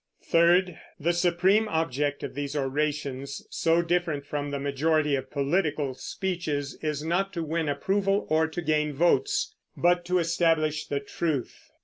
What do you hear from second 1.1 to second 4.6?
supreme object of these orations, so different from the